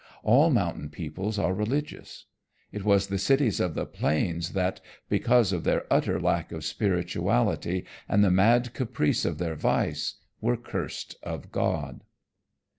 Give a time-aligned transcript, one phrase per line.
[0.23, 2.25] All mountain peoples are religious.
[2.71, 7.85] It was the cities of the plains that, because of their utter lack of spirituality
[8.09, 12.01] and the mad caprice of their vice, were cursed of God.